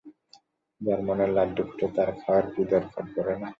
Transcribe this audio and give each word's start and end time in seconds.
যার 0.81 0.99
মনে 1.07 1.25
লাড্ডু 1.35 1.61
ফুটে 1.69 1.87
তার 1.95 2.09
খাওয়ার 2.19 2.43
দরকার 2.71 3.05
পরে 3.13 3.33
না। 3.41 3.49